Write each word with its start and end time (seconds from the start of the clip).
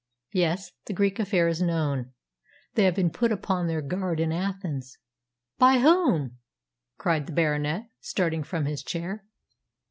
"Yes. 0.33 0.71
The 0.87 0.93
Greek 0.95 1.19
affair 1.19 1.47
is 1.47 1.61
known. 1.61 2.13
They 2.73 2.85
have 2.85 2.95
been 2.95 3.11
put 3.11 3.31
upon 3.31 3.67
their 3.67 3.83
guard 3.83 4.19
in 4.19 4.31
Athens." 4.31 4.97
"By 5.59 5.77
whom?" 5.77 6.39
cried 6.97 7.27
the 7.27 7.33
Baronet, 7.33 7.91
starting 7.99 8.41
from 8.43 8.65
his 8.65 8.81
chair. 8.81 9.23